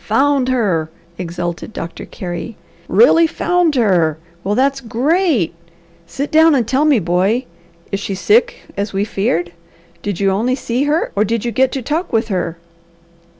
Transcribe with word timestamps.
"Found 0.07 0.49
her!" 0.49 0.89
exulted 1.19 1.73
Doctor 1.73 2.05
Carey. 2.05 2.57
"Really 2.87 3.27
found 3.27 3.75
her! 3.75 4.17
Well 4.43 4.55
that's 4.55 4.81
great! 4.81 5.53
Sit 6.07 6.31
down 6.31 6.55
and 6.55 6.67
tell 6.67 6.85
me, 6.85 6.97
boy! 6.97 7.45
Is 7.91 7.99
she 7.99 8.15
sick, 8.15 8.61
as 8.75 8.93
we 8.93 9.05
feared? 9.05 9.51
Did 10.01 10.19
you 10.19 10.31
only 10.31 10.55
see 10.55 10.85
her 10.85 11.11
or 11.15 11.23
did 11.23 11.45
you 11.45 11.51
get 11.51 11.71
to 11.73 11.83
talk 11.83 12.11
with 12.11 12.29
her?" 12.29 12.57